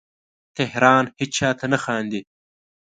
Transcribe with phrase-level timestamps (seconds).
[0.57, 2.21] تهران هیچا ته نه خاندې